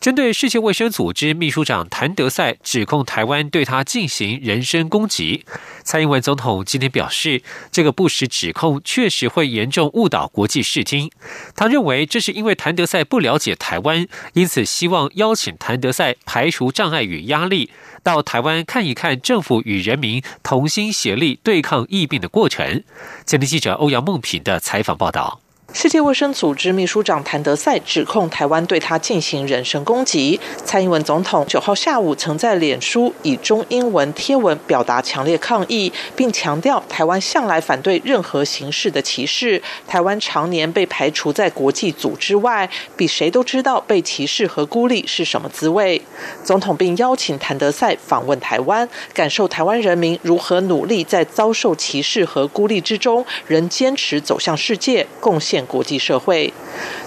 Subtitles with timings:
[0.00, 5.44] 针对世界卫生组织秘书长谭德赛指控台湾对他进行人身攻击，
[5.82, 11.10] 蔡英文总统今天表示，这个不实指控确实会严重误导国际视听。
[11.56, 17.70] 他认为这是因为谭德赛不了解台湾，因此希望邀请谭德赛排除障碍与压力，
[18.04, 22.84] 到台湾看一看政府与人民同心协力对抗疫病的过程。
[23.26, 25.40] 前天记者欧阳梦平的采访报道。
[25.74, 30.40] 世界卫生组织秘书长谭德赛指控台湾对他进行人身攻击。
[30.64, 39.62] 蔡英文总统九号下午曾在脸书以中英文贴文表达强烈抗议，并强调台湾向来反对任何形式的歧视。
[39.86, 46.00] 台湾常年被排除在国际组织外，比谁都知道被歧视和孤立是什么滋味。
[46.42, 55.57] 总统并邀请谭德赛访问台湾，感受台湾人民如何努力在遭受歧视和孤立之中，仍坚持走向世界，贡献。
[55.66, 56.52] 国际社会，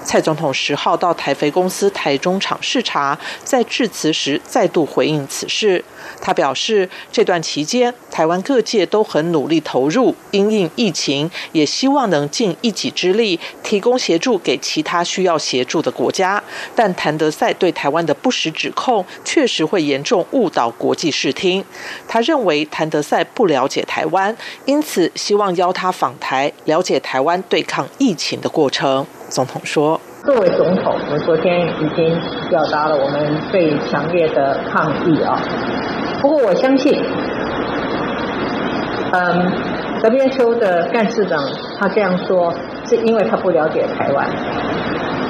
[0.04, 5.84] 蔡总统十号到台肥公司台中厂视察，在致辞时再度回应此事。
[6.20, 16.42] 他表示，这段期间台湾各界都很努力投入因应疫情，也希望能尽一己之力提供协助给其他需要协助的国家。
[16.76, 21.64] 但谭德赛对台湾的不实指控，确实会严重误导国际视听。
[22.08, 29.06] 他认为谭德赛不了解台湾，因此希望邀他访台，了解台湾对抗疫情的过程。
[29.30, 32.16] 总统说：“作为总统，我昨天已经
[32.50, 35.36] 表达了我们最强烈的抗议啊。”
[36.22, 36.94] 不过我相信，
[39.12, 39.52] 嗯
[40.04, 41.40] ，WHO 的干事长
[41.80, 42.54] 他这样说，
[42.86, 44.28] 是因为他不了解台湾，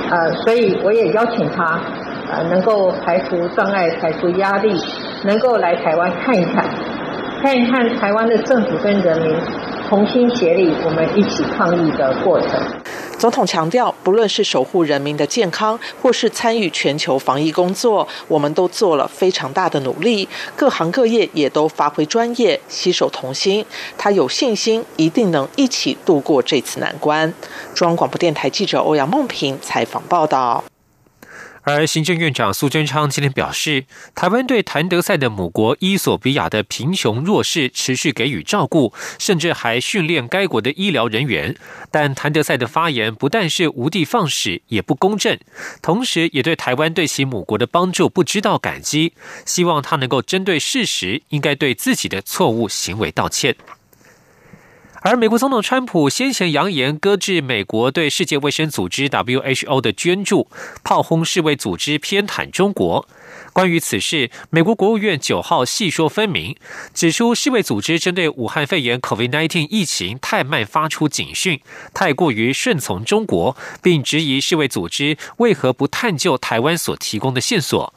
[0.09, 1.79] 呃，所以我也邀请他，
[2.29, 4.77] 呃，能够排除障碍、排除压力，
[5.23, 6.65] 能够来台湾看一看，
[7.41, 9.33] 看一看台湾的政府跟人民
[9.87, 12.59] 同心协力，我们一起抗疫的过程。
[13.17, 23.65] 总统强调，不论是守护人民的健康，或是参与全球防疫工作，我们都做了非常大的努力，各行各业也都发挥专业，携手同心。
[23.97, 27.33] 他有信心，一定能一起度过这次难关。
[27.73, 30.63] 中央广播电台记者欧阳梦平采访报道。
[31.63, 33.85] 而行政院长苏贞昌今天表示，
[34.15, 41.55] 台湾对谭德赛的母国伊索比亚的贫穷弱势持续给予照顾，甚至还训练该国的医疗人员。
[41.91, 45.37] 但谭德赛的发言不但是无的放矢，也不公正，
[45.81, 49.13] 同时也对台湾对其母国的帮助不知道感激。
[49.45, 53.55] 希望他能够针对事实，应该对自己的错误行为道歉。
[55.03, 60.47] 而美国总统川普先前扬言搁置美国对世界卫生组织 WHO 的捐助，
[60.83, 63.07] 炮轰世卫组织偏袒中国。
[63.51, 66.55] 关于此事，美国国务院九号细说分明，
[66.93, 71.59] 指出世卫组织针对武汉肺炎 COVID-19 疫情太慢发出警讯，
[71.95, 77.91] 太过于顺从中国，并质疑世卫组织为何不探究台湾所提供的线索。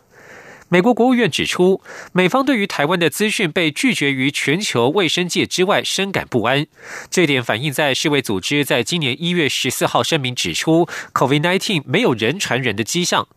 [0.70, 1.82] 美国国务院指出，
[2.12, 6.66] 美方对于台湾的资讯被拒绝于全球卫生界之外，深感不安。
[7.10, 13.28] 这点反映在世卫组织在今年一月十四号声明指出，COVID-19 没有人传人的迹象。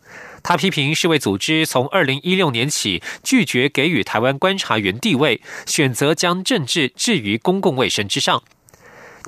[0.42, 8.42] 他批评世卫组织从二零一六年起拒绝给予台湾观察员地位，选择将政治置于公共卫生之上。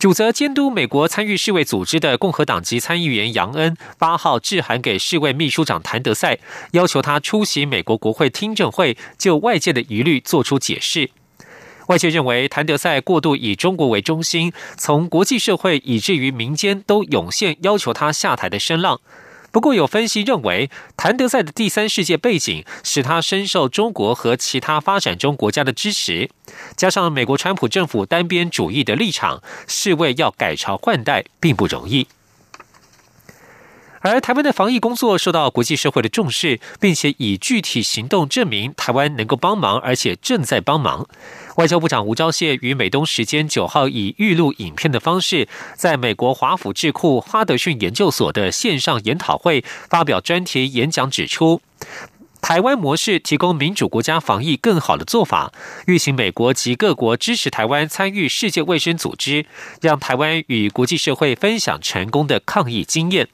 [0.01, 6.39] 主责监督美国参与世卫组织的共和党籍参议员杨恩八号致函给世卫秘书长谭德赛，
[6.71, 11.11] 要求他出席美国国会听证会，就外界的疑虑做出解释。
[11.89, 19.03] 外界认为谭德赛过度以中国为中心，从国际社会以至于民间都涌现要求他下台的声浪。
[19.53, 26.31] 不过，有分析认为，谭德赛的第三世界背景使他深受中国和其他发展中国家的支持，
[26.77, 32.07] 加上美国川普政府单边主义的立场，世卫要改朝换代并不容易。
[34.03, 41.07] 而台湾的防疫工作受到国际社会的重视，并且以具体行动证明台湾能够帮忙，而且正在帮忙。
[41.61, 51.61] 外交部长吴钊燮于美东时间九号以预录影片的方式，在美国华府智库哈德逊研究所的线上研讨会发表专题演讲，指出。
[52.41, 55.53] 台湾模式提供民主国家防疫更好的做法，
[55.87, 59.45] 预请美国及各国支持台湾参与世界卫生组织，
[59.83, 63.29] 让台湾与国际社会分享成功的抗疫经验。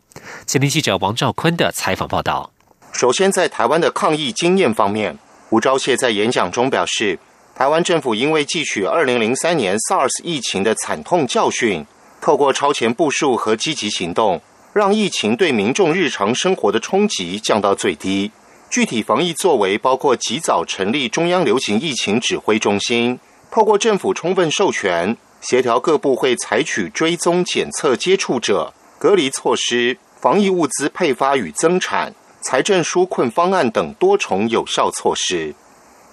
[0.44, 2.50] 前天记者王兆坤的采访报道。
[2.92, 5.16] 首先，在台湾的抗疫经验方面，
[5.50, 7.20] 吴钊燮在演讲中表示，
[7.58, 11.86] 台湾政府因为汲取2003年 SARS 疫情的惨痛教训，
[12.20, 14.38] 透过超前部署和积极行动，
[14.74, 18.30] 让疫情对民众日常生活的冲击降到最低。
[18.68, 23.18] 具体防疫作为包括及早成立中央流行疫情指挥中心，
[23.50, 35.54] 透过政府充分授权，协调各部会采取追踪检测接触者、隔离措施、防疫物资配发与增产、财政纾困方案等多重有效措施。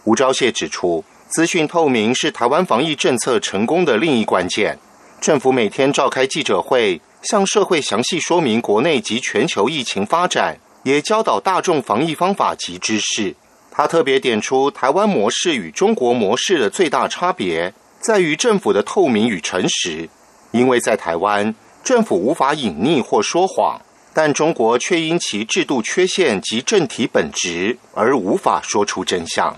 [0.06, 1.04] 吴钊燮指出，
[1.34, 4.78] 资讯透明是台湾防疫政策成功的另一关键。
[5.20, 10.56] 政府每天召开记者会，向社会详细说明国内及全球疫情发展。
[10.84, 13.36] 也教导大众防疫方法及知识。
[13.72, 20.08] 他特别点出，台湾模式与中国模式的最大差别在于政府的透明与诚实。
[20.52, 23.82] 因为在台湾，政府无法隐匿或说谎，
[24.14, 29.56] 但中国却因其制度缺陷及政体本质而无法说出真相。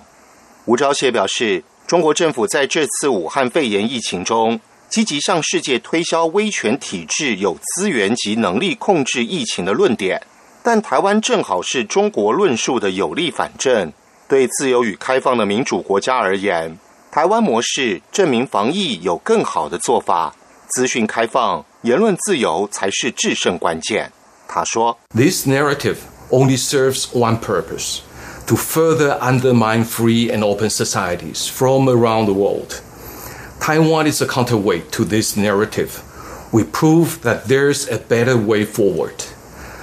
[0.65, 4.59] 吴钊燮表示，中国政府在这次武汉肺炎疫情中，
[4.89, 10.19] 积极向世界推销威权体制有资源及能力控制疫情的论点。
[10.63, 13.93] 但台湾正好是中国论述的有力反证。
[14.27, 16.75] 对自由与开放的民主国家而言，
[17.11, 20.35] 台湾模式证明防疫有更好的做法。
[20.69, 24.11] 资讯开放、言论自由才是制胜关键。
[24.47, 25.97] 他说：“This narrative
[26.31, 27.99] only serves one purpose:
[28.46, 32.80] to further undermine free and open societies from around the world.
[33.60, 36.02] Taiwan is a counterweight to this narrative.
[36.52, 39.24] We prove that there's a better way forward.”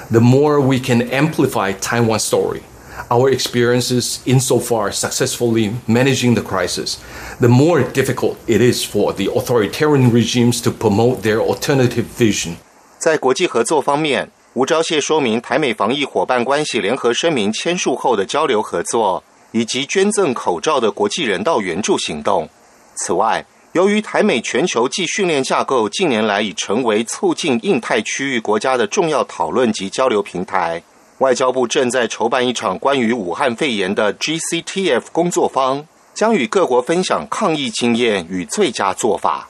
[0.10, 2.64] The more we can amplify Taiwan's story,
[3.12, 6.98] our experiences insofar successfully managing the crisis,
[7.40, 12.58] the more difficult it is for the authoritarian regimes to promote their alternative vision.
[12.98, 22.47] 在国际合作方面， 吴钊燮说明台美防疫伙伴关系联合声明签署后的交流合作，以及捐赠口罩的国际人道援助行动。
[22.95, 30.83] 此外，由于台美全球暨训练架构近年来已成为促进印太区域国家的重要讨论及交流平台，
[31.21, 39.49] 外交部正在筹办一场关于武汉肺炎的 GCTF 工作坊，将与各国分享抗疫经验与最佳做法。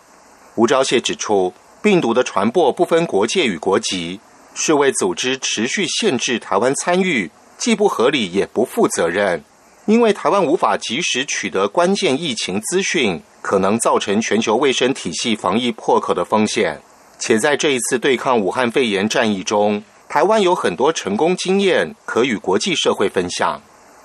[0.54, 1.52] 吴钊燮指出，
[1.82, 4.20] 病毒的传播不分国界与国籍，
[4.54, 9.42] 世卫组织持续限制台湾参与，既不合理也不负责任，
[9.86, 13.22] 因为台湾无法及时取得关键疫情资讯。
[13.42, 16.80] 可能造成全球卫生体系防疫破口的风险，
[17.18, 23.60] 且在这一次对抗武汉肺炎战役中，台湾有很多成功经验可与国际社会分享。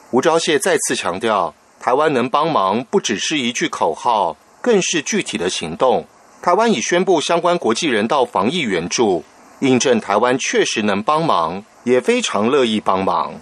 [0.10, 6.08] 吴钊燮再次强调，台湾能帮忙不只是一句口号，更是具体的行动。
[6.42, 9.24] 台湾已宣布相关国际人道防疫援助，
[9.62, 13.34] 印证台湾确实能帮忙，也非常乐意帮忙。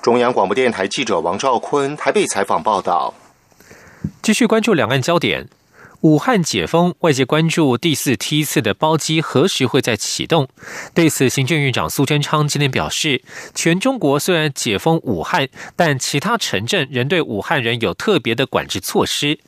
[0.00, 3.12] 中央广播电台记者王兆坤台北采访报道。
[4.22, 5.46] 继续关注两岸焦点，
[6.00, 10.48] 武汉解封，外界关注第四梯次的包机何时会再启动。
[10.94, 13.22] 对此，行政院长苏贞昌今天表示，
[13.54, 19.38] 全中国虽然解封武汉，但其他城镇仍对武汉人有特别的管制措施。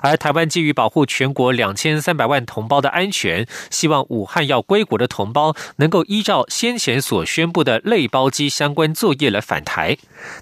[0.00, 9.96] 而台湾基于保护全国两千三百万同胞的安全，希望武汉要归国的同胞能够依照先前所宣布的类包机相关作业来返台。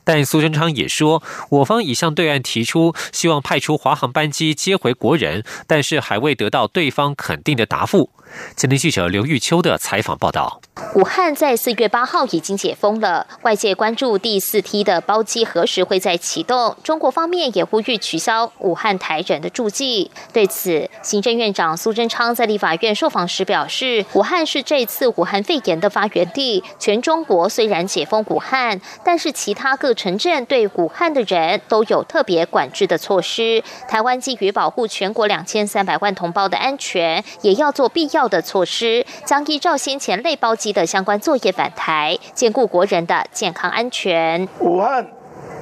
[0.05, 8.11] 但苏贞昌也说，我方已向对岸提出希望派出华航班机接回国人，但是还未得到对方肯定的答复。
[8.55, 10.61] 今天记者刘玉秋的采访报道：
[10.95, 16.77] 武汉在四月八号已经解封了，外界关注第四梯的包机何时会再启动。
[16.83, 20.11] 中国方面也呼吁取消武汉台人的驻记。
[20.33, 26.65] 对此，行政院长苏贞昌在立法院受访时表示，武汉是这次武汉肺炎的发源地。
[26.79, 33.63] 全中国虽然解封武汉，但是其他各城镇对武汉的人都有特别管制的措施。
[33.87, 38.09] 台湾基于保护全国两千三百万同胞的安全，也要做必。
[38.13, 44.49] 要的措施将依照先前类包机的相关作业返台，兼顾国人的健康安全。
[44.61, 45.07] 武汉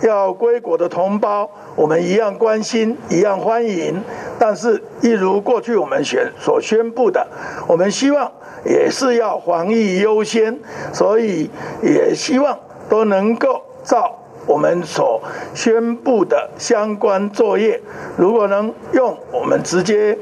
[0.02, 4.02] 要归国的同胞，我们一样关心，一样欢迎。
[4.38, 7.26] 但是，一如过去我们宣所宣布的，
[7.66, 8.30] 我们希望
[8.64, 10.58] 也是要防疫优先，
[10.92, 11.50] 所以
[11.82, 12.58] 也希望
[12.88, 14.18] 都能够照。
[14.46, 15.20] 我们所
[15.54, 17.80] 宣布的相关作业，
[18.16, 20.16] 如果能用我们直接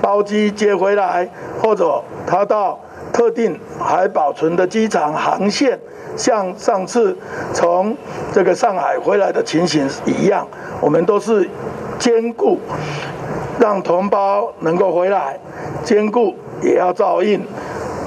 [0.00, 1.28] 包机接回来，
[1.60, 2.78] 或者他到
[3.18, 5.76] 特定还保存的机场航线，
[6.16, 7.16] 像上次
[7.52, 7.96] 从
[8.32, 10.46] 这个上海回来的情形一样，
[10.80, 11.50] 我们都是
[11.98, 12.60] 兼顾
[13.58, 15.36] 让同胞能够回来，
[15.82, 16.32] 兼顾
[16.62, 17.44] 也要照应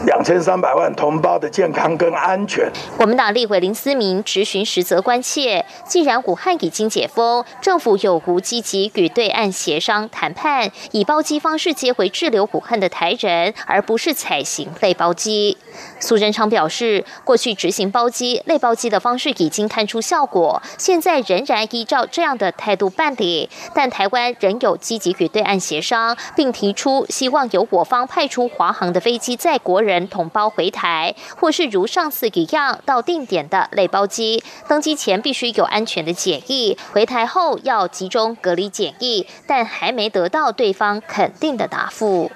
[0.06, 2.72] 两千三百万同胞的健康跟安全。
[2.98, 15.58] 国民党立委林思明质询实则关切，既然武汉已经解封，政府有无积极与对岸协商谈判，以包机方式接回滞留武汉的台人，而不是采行类包机？
[16.00, 42.32] 苏贞昌表示，过去执行包机、类包机的方式已经看出效果，现在仍然依照这样的态度办理，但台湾仍有积极与对岸协商，并提出希望由我方派出华航的飞机载国人人同胞回台，或是如上次一样到定点的类包机，登机前必须有安全的检疫，回台后要集中隔离检疫，但还没得到对方肯定的答复。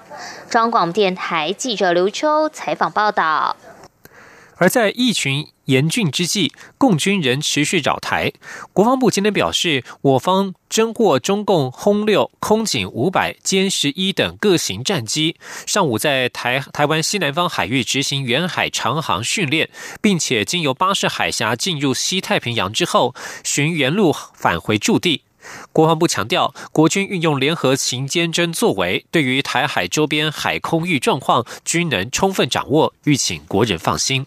[0.49, 3.55] 中广电台记者刘秋采访报道。
[4.57, 8.31] 而在疫情严峻之际，共军仍持续扰台。
[8.71, 15.35] 国防部今天表示，我方侦获中共轰六、空警五百、歼十一等各型战机，
[15.65, 19.69] 上午在台台湾西南方海域执行远海长航训练，
[20.01, 25.23] 并且经由巴士海峡进入西太平洋之后，循原路返回驻地。
[25.71, 34.25] 国防部强调，国军运用联合行监侦作为，对于台海周边海空域状况均能充分掌握，欲请国人放心。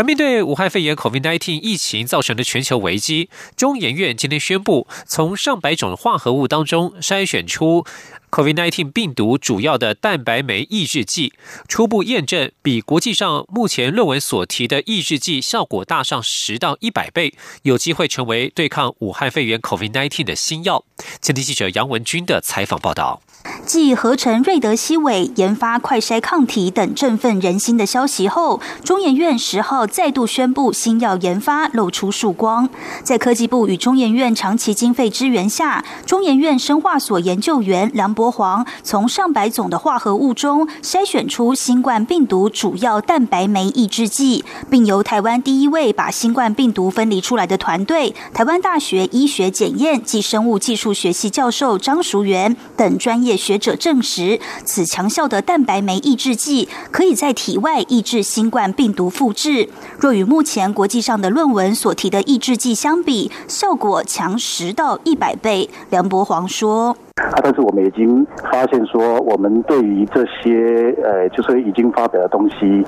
[0.00, 7.84] 而面对武汉肺炎 （COVID-19） 疫情造成的全球危机，中研院今天宣布，从上百种化合物当中筛选出。
[8.30, 11.34] COVID-19 病毒主要的蛋白酶抑制剂
[11.68, 20.82] 初步验证，比国际上目前论文所提的抑制剂效果大上十到一百倍，有机会成为对抗武汉肺炎 COVID-19 的新药。
[21.20, 23.20] 前天记者杨文军的采访报道。
[23.64, 32.68] 继合成瑞德西韦研发快筛抗体等振奋人心的消息后，中研院十号再度宣布新药研发露出曙光。
[33.04, 59.68] 在科技部与中研院长期经费支援下，中研院生化所研究员梁博煌从上百种的化合物中筛选出新冠病毒主要蛋白酶抑制剂，并由台湾第一位把新冠病毒分离出来的团队——台湾大学医学检验及生物技术学系教授张淑元等专业学者证实，此强效的蛋白酶抑制剂可以在体外抑制新冠病毒复制。
[59.98, 65.68] 若与目前国际上的论文所提的抑制剂相比，效果强十到一百倍。
[65.90, 66.96] 梁博煌说。
[67.32, 67.38] 啊！
[67.42, 72.84] 但是我们已经发现说，我们对于这些呃，就是已经发表的东西，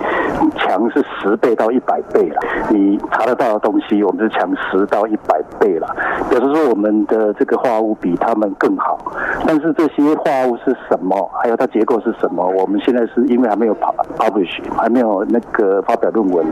[0.57, 2.41] 强是十倍到一百倍了。
[2.71, 5.95] 你查得到的东西，我们是强十到一百倍了。
[6.31, 8.99] 表示说，我们的这个化物比他们更好。
[9.47, 11.31] 但是这些化物是什么？
[11.43, 12.47] 还有它结构是什么？
[12.47, 13.77] 我们现在是因为还没有
[14.17, 16.47] publish，还没有那个发表论文，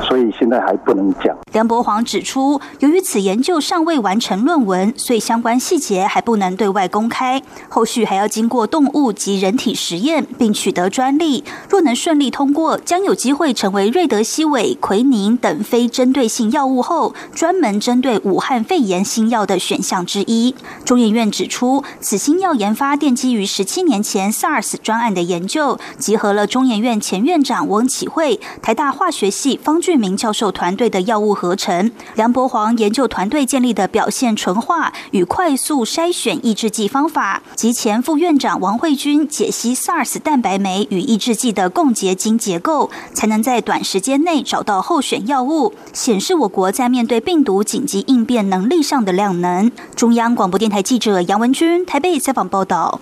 [0.00, 1.36] 所以现在还不能讲。
[1.52, 7.19] 梁博煌指出，由于此研究尚未完成论文，所以相关细节还不能对外公开。
[7.20, 11.44] 开，后续还要经过动物及人体实验，并取得专利。
[11.68, 20.54] 若能顺利通过，将有机会成为瑞德西韦、奎宁等非针对性药物后，专门针对武汉肺炎新药的选项之一。
[20.82, 36.99] 中研院指出，此新药研发奠基于十七年前 SARS 专案的研究，集合了中研院前院长翁启惠、台大化学系方俊明教授团队的药物合成，梁博煌研究团队建立的表现纯化与快速筛选抑制剂方。
[37.00, 49.72] 方法及前副院长王慧君解析 SARS 蛋白酶与抑制剂的共结晶结构，才能在短时间内找到候选药物，显示我国在面对病毒紧急应变能力上的量能。
[49.96, 53.00] 中央广播电台记者杨文君台北采访报道。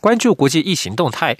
[0.00, 1.36] 关注国际疫情动态。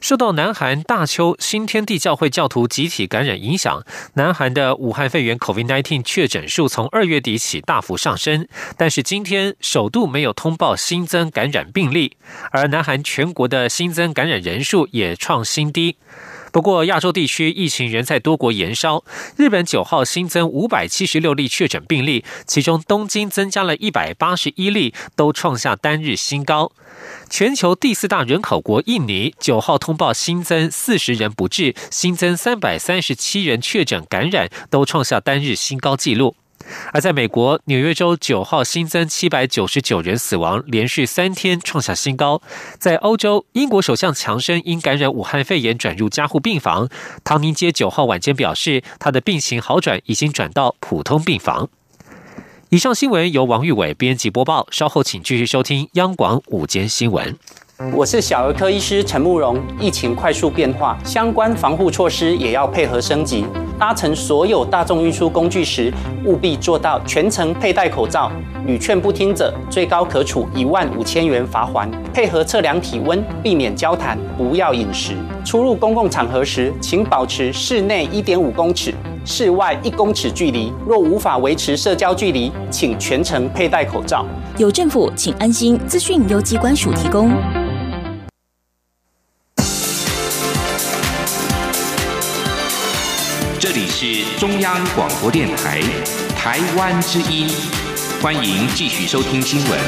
[0.00, 3.82] 受到南韩大邱新天地教会教徒集体感染影响，
[4.14, 12.16] 南韩的武汉肺炎 COVID-19 确诊数从二月底起大幅上升，但是今天首度没有通报新增感染病例，
[12.50, 15.96] 而南韩全国的新增感染人数也创新低。
[16.54, 19.02] 不过，亚洲地区疫情仍在多国延烧。
[19.36, 26.70] 日本九号新增五百七十六例确诊病例，其中东京增加了一百八十一例，都创下单日新高。
[27.28, 36.36] 全球第四大人口国印尼九号通报新增四十人不治，新增三百三十七人确诊感染，都创下单日新高纪录。
[36.92, 42.40] 而在美国纽约州九号新增七百九十九人死亡，连续三天创下新高。
[42.78, 46.88] 在欧洲，英国首相强生因感染武汉肺炎转入加护病房。
[47.22, 51.68] 唐宁街九号晚间表示，他的病情好转，已经转到普通病房。
[52.70, 57.36] 以上新闻由王玉伟编辑播报，稍后请继续收听央广午间新闻。
[57.92, 59.60] 我是小儿科医师陈慕容。
[59.80, 63.44] 疫情快速变化，相关防护措施也要配合升级。
[63.76, 65.92] 搭乘所有大众运输工具时，
[66.24, 68.30] 务必做到全程佩戴口罩，
[68.66, 71.90] 屡劝不听者，最高可处一万五千元罚款。
[72.14, 75.12] 配合测量体温，避免交谈，不要饮食。
[75.44, 78.94] 出入公共场合时，请保持室内一点五公尺、
[79.26, 80.72] 室外一公尺距离。
[80.86, 84.24] 若无法维持社交距离，请全程佩戴口罩。
[84.56, 85.78] 有政府，请安心。
[85.86, 87.30] 资讯由机关署提供。
[93.58, 95.80] 这里是中央广播电台
[96.36, 97.48] 台湾之音，
[98.24, 99.78] 欢迎继续收听新闻。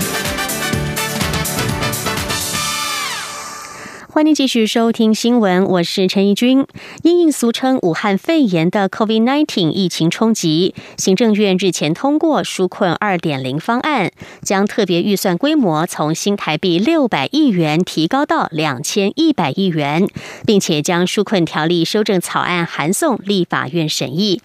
[4.11, 6.67] 欢迎继续收听新闻，我是陈怡君。
[7.03, 14.11] 因应俗称武汉肺炎的 COVID-19 疫情冲击，行政院日前通过纾困二点零方案，
[14.43, 20.07] 将特别预算规模从新台币六百亿元提高到两千一百亿元，
[20.45, 24.43] 并且将纾困条例修正草案函送立法院审议。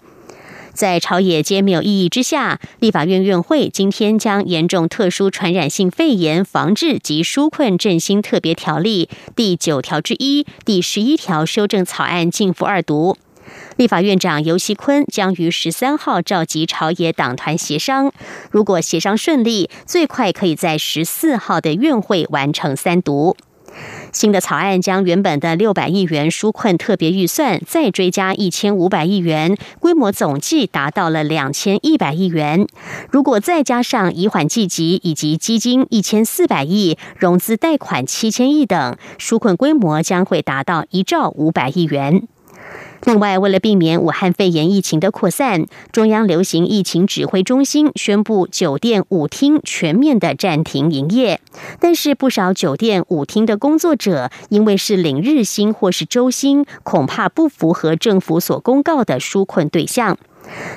[0.72, 13.16] 在朝野皆没有异议之下，立法院院会今天将严重特殊传染性肺炎防治及纾困振兴特别条例第九条之一、第十一条修正草案进赴二读。
[13.76, 18.12] 立法院长尤锡坤将于十三号召集朝野党团协商，
[18.50, 23.36] 如果协商顺利，最快可以在十四号的院会完成三读。
[24.12, 32.66] 新的草案将原本的六百亿元纾困特别预算再追加一千五百亿元，规模总计达到了两千一百亿元。
[33.10, 42.28] 如果再加上以缓计及以及基金一千四百亿、融资贷款七千亿等，纾困规模将会达到一兆五百亿元。
[43.04, 51.40] 另外，为了避免武汉肺炎疫情的扩散，中央流行疫情指挥中心宣布酒店舞厅全面的暂停营业。
[51.80, 60.16] 但是，不少酒店舞厅的工作者因为是领日薪或是周薪，恐怕不符合政府所公告的纾困对象。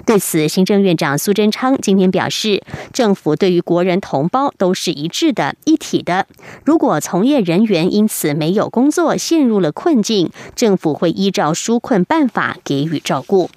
[0.06, 6.28] 对此，行政院长苏贞昌今天表示，政府对于国人同胞都是一致的、一体的。
[6.64, 13.50] 如果从业人员因此没有工作，陷入了困境，政府会依照纾困办法给予照顾。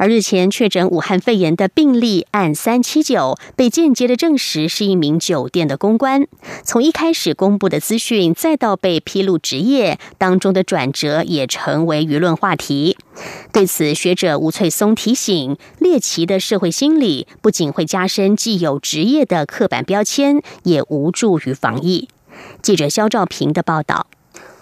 [0.00, 6.26] 而日前确诊武汉肺炎的病例案三七九被间接的证实是一名酒店的公关。
[6.62, 12.96] 从一开始公布的资讯，再到被披露职业当中的转折，也成为舆论话题。
[13.52, 22.08] 对此，学者吴翠松提醒：猎奇的社会心理不仅会加深既有职业的刻板标签，也无助于防疫。
[22.62, 24.06] 记者肖兆平的报道。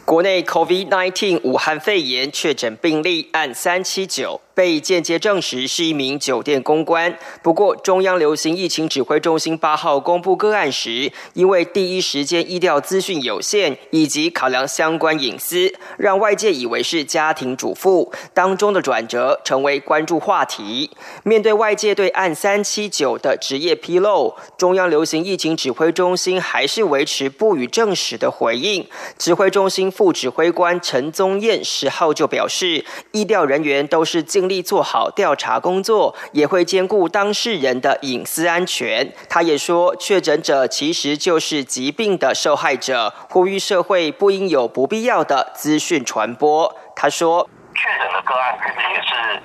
[0.05, 4.41] 国内 COVID-19 武汉肺炎确诊病例案三七九。
[4.59, 7.17] 被间接证实是一名酒店公关。
[7.45, 18.13] 不过，中央流行疫情指挥中心八号公布个案时，因为第一时间医调资讯有限，以及考量相关隐私，让外界以为是家庭主妇。
[18.35, 20.91] 当中的转折成为关注话题。
[21.23, 28.85] 面对外界对案三七九的职业披露，中央流行疫情指挥中心还是维持不予证实的回应。
[29.17, 34.48] 指挥中心副指挥官陈宗彦十号就表示，医调人员都是尽。
[34.49, 39.13] 力做好调查工作，也会兼顾当事人的隐私安全。
[39.29, 46.75] 他也说，确诊者其实就是疾病的受害者，呼吁社会不应有不必要的资讯传播。
[46.97, 49.41] 他说，确诊的个案其实也是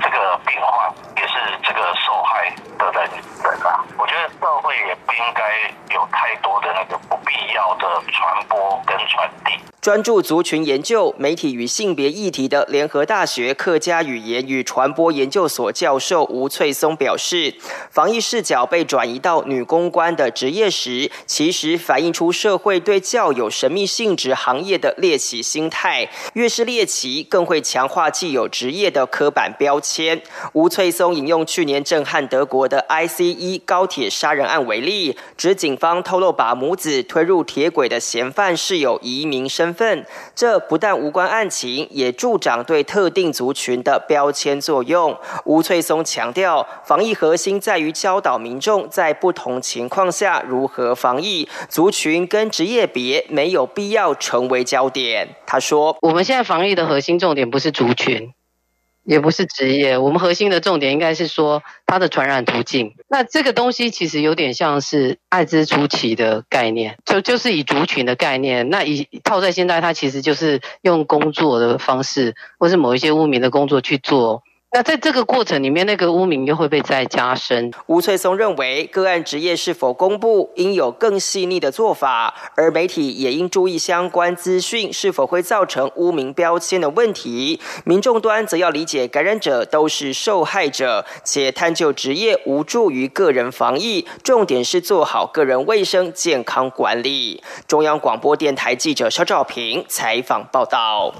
[0.00, 3.10] 这个病患，也是这个受害的人
[3.44, 3.84] 人啊。
[3.98, 9.52] 我觉得社会也不应该有太多的那个不必要的传播跟传递。
[9.82, 17.54] 专注族群研究、媒体与性别议题的联合大学客家语言与传播研究所教授吴翠松表示，
[17.90, 26.08] 防疫视角被转移到女公关的职业时，其实反映出社会对较有神秘性质行业的猎奇心态。
[26.32, 30.22] 越是猎奇，更会强化既有职业的刻板标签。
[30.52, 39.74] 吴翠松引用去年震撼德国的 ICE 高铁杀人案为例，指警方透露把母子推入铁轨的嫌犯是有移民身。
[39.74, 40.06] 份，
[40.36, 45.18] 这不但无关案情，也助长对特定族群的标签作用。
[45.44, 55.28] 吴翠松强调，防疫核心在于教导民众在不同情况下如何防疫，族群跟职业别没有必要成为焦点。
[55.44, 58.34] 他说：“我们现在防疫的核心重点不是族群。”
[59.06, 62.94] 也不是职业，我们核心的重点应该是说它的传染途径。
[63.06, 68.70] 那这个东西其实有点像是艾滋初期的概念，就就是以族群的概念。
[68.70, 74.42] 那以套在现在，它其实就是用工作的方式，或是某一些污名的工作去做。
[74.76, 77.70] 那在这个过程里面，那个污名又会被再加深。
[77.86, 87.60] 吴翠松认为，个案职业是否公布，应有更细腻的做法，而媒体也应注意相关资讯是否会造成污名标签的问题。
[87.84, 97.40] 民众端则要理解，感染者都是受害者，且探究职业无助于个人防疫，重点是做好个人卫生健康管理。
[97.68, 101.14] 中央广播电台记者肖兆平采访报道。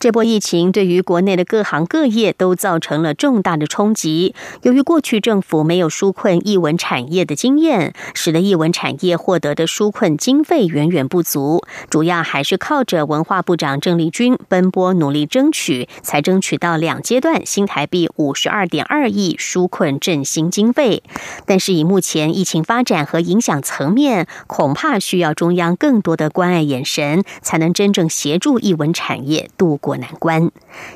[0.00, 4.32] 这波疫情对于国内的各行各业都造成了重大的冲击。
[4.62, 21.02] 由于过去政府没有纾困艺文产业的经验，使得艺文产业获得的纾困经费远远不足，主要还是靠着文化部长郑丽君奔波努力争取，才争取到两阶段新台币五十二点二亿纾困振兴经费。
[21.44, 29.87] 但是以目前疫情发展和影响层面，恐怕需要中央更多的关爱眼神，才能真正协助艺文产业度过。
[29.88, 30.50] 过难关。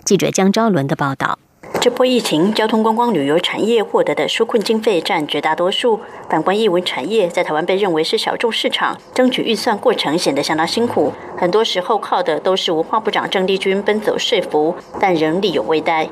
[0.05, 1.39] 记者江昭伦的报道：
[1.81, 5.99] 这波疫情，交通观光旅游产业获得的纾困经费占绝大多数。
[6.29, 11.11] 反观艺文产业，在台湾被认为是小众市场，争取预算过程显得相当辛苦。
[11.39, 16.11] 很多时候靠的都是文化部长郑丽君奔走说服，但仍力有未逮。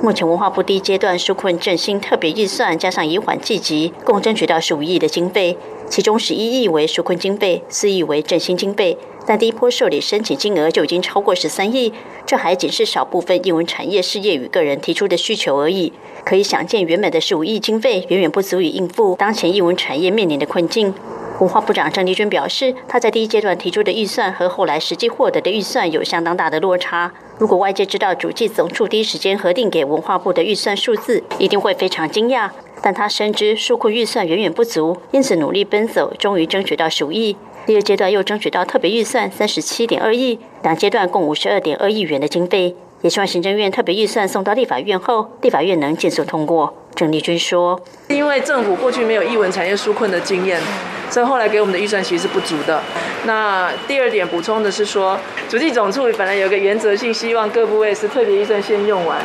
[0.00, 8.96] 目前文化部第一阶段纾困振兴特别预算加上以缓计及，共争取到十五亿的经费，其中十一亿为纾困经费，四亿为振兴经费。
[9.26, 11.92] 但第一波受理申请金额就已经超过十三亿，
[12.26, 15.92] 这还仅是少部分艺文产业事业与个人提出的需求而已。
[16.24, 20.92] 可以想见，原本的十五亿经费远远不足以应付当前艺文产业面临的困境。
[21.38, 27.12] 文化部长郑丽君表示，他在第一阶段提出的预算和后来实际获得的预算有相当大的落差。
[27.38, 32.50] 如果外界知道主计总处第一时间核定给文化部的预算数字，一定会非常惊讶。
[32.82, 37.36] 但他深知数库预算远远不足，因此努力奔走，终于争取到十五亿。
[37.70, 46.74] 第二阶段又争取到特别预算三十七点二亿，两阶段共五十二点二亿元的经费，也希望行政院特别预算送到立法院后，立法院能尽速通过。
[46.96, 47.80] 郑丽君说
[48.10, 50.60] ：“因为政府过去没有艺文产业纾困的经验，
[51.08, 52.82] 所以后来给我们的预算其实是不足的。
[53.22, 55.16] 那第二点补充的是说，
[55.48, 59.20] 主计总处本来有个原则性，希望各部位是特别预算先用完，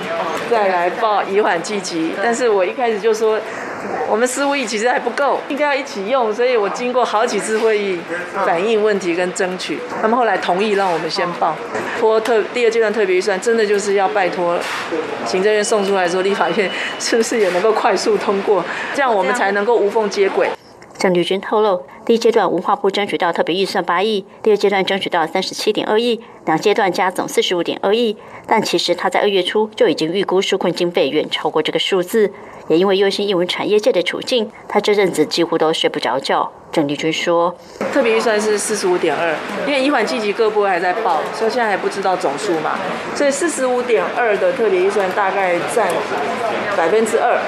[0.51, 2.11] 再来报以缓积极。
[2.21, 3.39] 但是我一开始就说。”
[4.09, 7.99] 我们十五亿其实还不够，应该要一起用，所以我经过好几次会议
[8.45, 11.55] 反映问题跟争取，他们后来同意让我们先报。
[11.99, 14.57] 托特第二阶段特别预算，真的就是要拜托
[15.25, 16.69] 行政院送出来之后，立法院
[16.99, 20.49] 是不是也能够快速通过，这样我们才能够无缝接轨。
[20.97, 28.15] 郑丽君透露，第一阶段文化部争取到特别预算八亿，第二阶段争取到三十七点二亿，两阶段加总四十五点二亿。
[28.47, 32.31] 但其实他在二月初就已经预估纾困经费远超过这个数字，
[32.67, 36.51] 也因为忧心英文产业界的处境，他这阵子几乎都睡不着觉。
[36.71, 37.55] 郑丽君说，
[37.93, 39.33] 特别预算是四十五点二，
[39.65, 42.77] 因为一环积极各部还在报，所以现在还不知道总数嘛，
[43.15, 45.87] 所以四十五点二的特别预算大概占
[46.75, 47.39] 百分之二，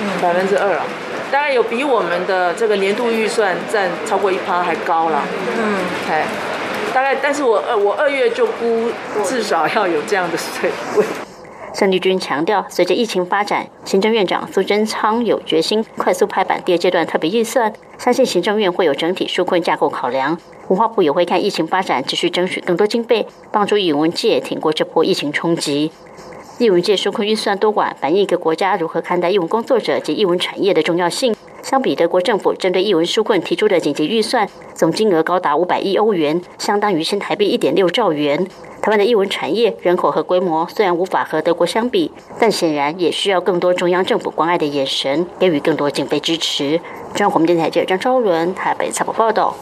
[0.00, 0.84] 嗯，百分之二啊。
[1.32, 5.22] 当然有比我们的这个年度预算占超过一趴还高了，
[5.58, 5.76] 嗯，
[6.08, 6.24] 哎，
[6.92, 8.88] 大概，但是我二我二月就估
[9.24, 11.23] 至少要有这样的水位。
[11.76, 25.90] 孙立军强调，随着疫情发展，行政院长苏贞昌有决心快速拍板第二阶段特别预算，相信行政院会有整体纾困架构考量，文化部也会看疫情发展，继续争取更多经费，帮助语文界挺过这波疫情冲击。
[26.58, 31.34] 译文界纾困预算多寡，反映一个国家如何看待译文工作者及译文产业的重要性。
[31.74, 38.46] 相比德国政府针对译文纾困提出的紧急预算，总金额高达五百亿欧元，相当于新台币一点六兆元。
[38.80, 46.78] 台湾的译文产业人口和规模虽然无法和德国相比，但显然也需要更多中央政府关爱的眼神，给予更多经费支持。
[47.12, 49.56] 中央广播电台记者张昭伦台北采访报道。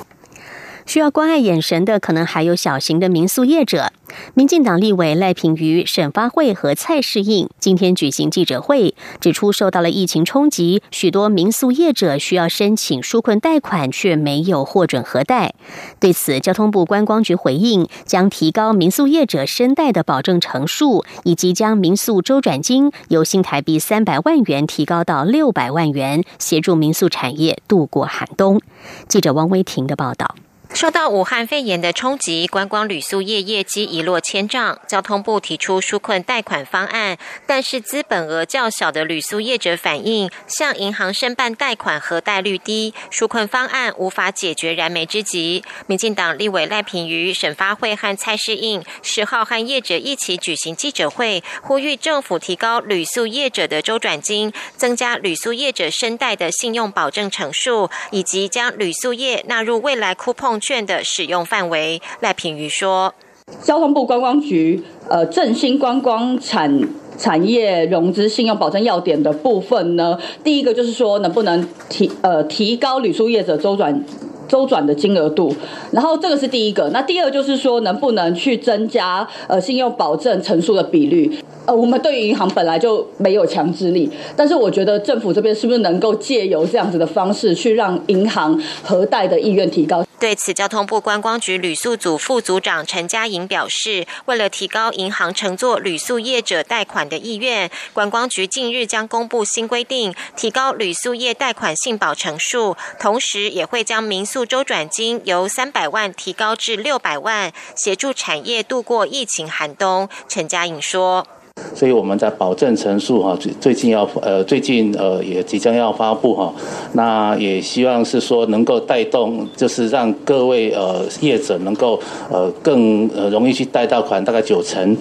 [0.87, 3.93] 需要关爱眼神的，可能还有小型的民宿业者。
[4.35, 15.55] 民进党立委赖品妤、沈发慧和蔡世应今天举行记者会，指出受到了疫情冲击，许多民宿业者需要申请纾困贷款，却没有获准核贷。
[15.99, 28.61] 对此，交通部观光局回应，将提高民宿业者申贷的保证成数，以及将民宿周转金由新台币三百万元提高到六百万元，协助民宿产业度过寒冬。
[29.09, 30.35] 记者王威婷的报道。
[30.75, 34.81] 受到武汉肺炎的冲击，观光旅宿业业绩一落千丈。
[34.89, 45.63] 交通部提出纾困贷款方案，但是资本额较小的旅宿业者反映，向银行申办贷款核贷率低，纾困方案无法解决燃眉之急。
[45.87, 60.62] 民进党立委赖品妤、沈发会和蔡世应十号和业者一起举行记者会，呼吁政府提高旅宿业者的周转金，增加旅宿业者申贷的信用保证成数，以及将旅宿业纳入未来库碰。
[60.63, 63.13] 券的使用范围，赖品瑜说：
[63.61, 66.81] 交通部观光局呃振兴观光产
[67.19, 74.05] 产业融资信用保证要点的部分呢，第一个就是说能不能提呃提高旅宿业者周转。
[74.53, 75.57] 周转的金额度，
[75.93, 76.91] 然后这个是第一个。
[76.91, 81.39] 那第二就是说，能不能去增加呃信用保证成数的比率？
[81.65, 90.05] 呃，我们对于银行本来就没有强制力，但是我觉得政府这边是不是能够借由这样子的方式，去让银行核贷的意愿提高？
[90.19, 110.09] 对此，交通部观光局旅宿组副组长陈嘉莹表示，为了提高银行乘坐旅宿业者贷款的意愿，观光局近日将公布新规定，提高旅宿业贷款信保成数，同时也会将民宿周转金由三百万提高至六百万，协助产业度过疫情寒冬。
[110.29, 111.27] 陈嘉颖说。
[111.75, 116.53] 所以我们在保证层数哈，最最近要呃最近呃也即将要发布哈，
[116.95, 122.01] 那也希望是说能够带动，就是让各位呃业者能够
[122.31, 124.97] 呃更呃容易去贷到款，大概九成。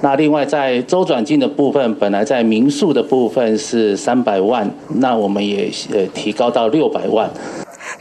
[0.00, 7.28] 那另外在周转金的部分，本来在民宿的部分是三百万，那我们也呃提高到六百万。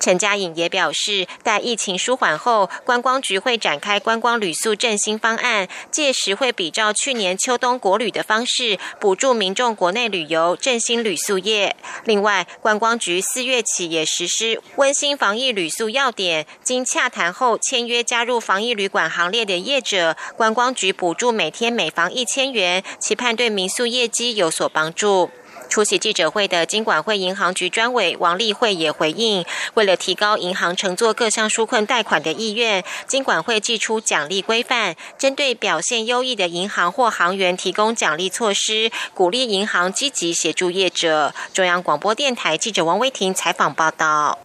[0.05, 11.75] 陈嘉颖也表示，待疫情舒缓后，观光局会展开观光旅宿振兴方案，届时会比照去年秋冬国旅的方式，补助民众国内旅游，振兴旅宿业。
[12.03, 25.31] 另外，观光局四月起也实施温馨防疫旅宿要点，经洽谈后签约加入防疫旅馆行列的业者，观光局补助每天每房一千元，期盼对民宿业绩有所帮助。
[25.75, 41.33] 出席记者会的金管会银行局专委王立慧也回应，为了提高银行乘坐各项纾困贷款的意愿，金管会寄出奖励规范，针对表现优异的银行或行员提供奖励措施，鼓励银行积极协助业者。
[41.53, 44.39] 中央广播电台记者王威婷采访报道。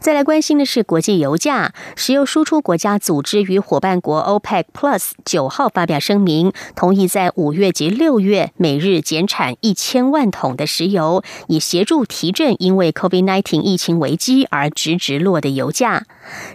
[0.00, 16.06] 再来关心的是国际油价，石油输出国家组织与伙伴国 OPEC Plus 九号发表声明，同意在五月及六月每日减产一千万桶的石油，以协助提振因为 COVID-19 疫情危机而直直落的油价。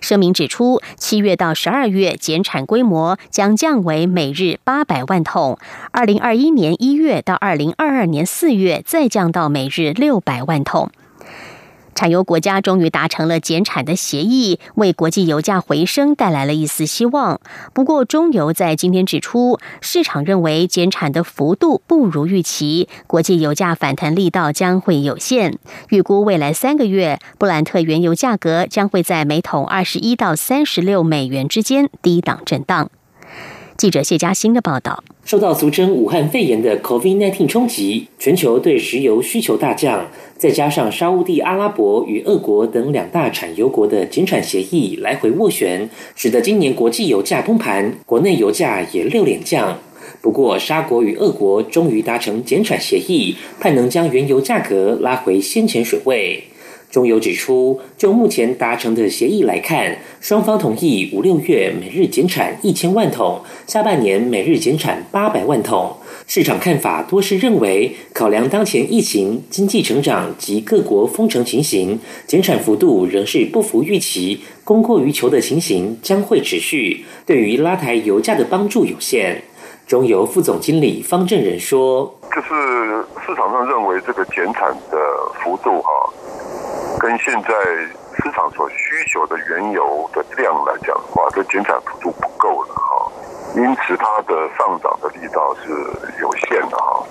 [0.01, 5.59] 声明指出，七月到十二月减产规模将降为每日八百万桶，
[5.91, 10.89] 二零二一年一月到二零二二年四月再降到每日六百万桶。
[11.95, 17.39] 产油国家终于达成了减产的协议，为国际油价回升带来了一丝希望。
[17.73, 25.57] 不过，中油在今天指出，市场认为减产的幅度不如预期，国际油价反弹力道将会有限。
[25.89, 32.89] 预估未来三个月，布兰特原油价格将会在每桶二十一到三十六美元之间低档震荡。
[33.77, 40.07] 记者谢嘉欣的报道：受到俗称武汉肺炎的 COVID-19 冲击，全球对石油需求大降。
[40.37, 49.79] 再加上沙地阿拉伯与俄国等两大产油国的减产协议来回斡旋，使得今年国际油价崩盘，国内油价也六连降。
[50.21, 56.43] 不过，沙国与俄国终于达成减产协议，盼能将原油价格拉回先前水位。
[56.91, 65.97] 中油指出，就目前达成的协议来看，双方同意五六月每日减产一千万桶，下半年每日减产八百万桶。
[66.27, 79.43] 市场看法多是认为，考量当前疫情、经济成长及各国封城情形，减产幅度仍是不符预期，供过于求的情形将会持续，对于拉抬油价的帮助有限。
[79.85, 82.49] 中油副总经理方正仁说：“就是
[83.23, 84.97] 市场上认为这个减产的
[85.43, 86.11] 幅度哈，
[87.05, 87.49] 跟现在
[88.17, 88.75] 市场所需
[89.13, 93.11] 求的原油的量来讲的话，这减产幅度不够了哈。”
[93.55, 95.69] 因此，它的上涨的力道是
[96.19, 97.05] 有限的哈。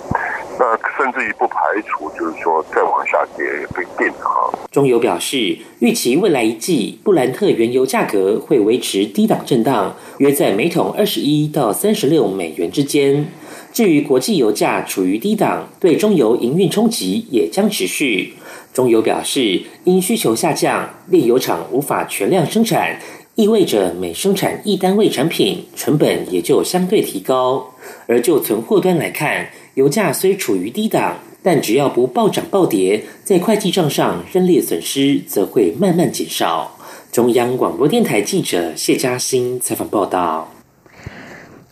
[0.59, 4.51] 那甚至于不排除，就是说再往下跌也不一定哈。
[4.73, 13.29] 中油表示，预期未来一季布兰特原油价格会维持低档震荡，约在每桶二十一到三十六美元之间。
[13.73, 18.35] 至于国际油价处于低档，对中油营运冲击也将持续。
[18.75, 22.99] 中油表示，因需求下降，炼油厂无法全量生产。
[23.37, 27.73] 意味着每生产一单位产品，成本也就相对提高。
[28.07, 36.79] 而就存货端来看，油价虽处于低档，但只要不暴涨暴跌，在会计账上认列损失则会慢慢减少。
[37.11, 40.54] 中央广播电台记者谢嘉欣采访报道。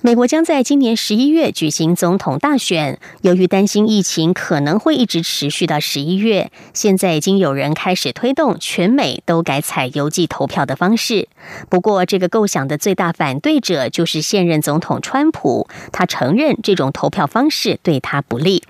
[0.05, 2.99] 美国将在今年十一月举行总统大选。
[3.21, 11.29] 由于担心疫情可能会一直持续到十一月，现在已经有人开始推动全美都改采邮寄投票的方式。
[11.69, 18.65] 不过，这个构想的最大反对者就是现任总统川普，他承认这种投票方式对他不利。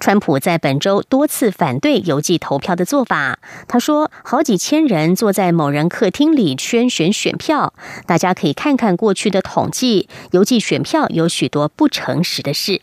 [0.00, 3.38] 川普在本周多次反对邮寄投票的做法。
[3.68, 7.74] 他说：“好几千人坐在某人客厅里圈选选票，
[8.06, 12.80] 大家可以看看过去的统计，邮寄选票有许多不诚实的事。”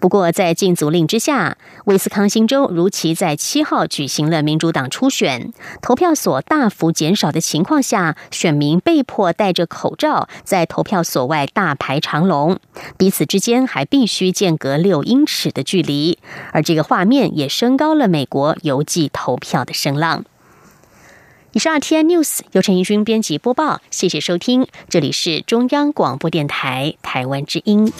[0.00, 12.60] 不过，在禁足令之下，威斯康星州如期在七号举行了民主党初选，投票所大幅减少的情况下，选民被迫戴着口罩在投票所外大排长龙，
[12.96, 16.18] 彼此之间还必须间隔六英尺的距离，
[16.52, 20.24] 而这个画面也升高了美国邮寄投票的声浪。
[21.52, 27.90] 以上 T N News 由陈怡君编辑播报，谢谢收听，这里是中央广播电台台湾之音。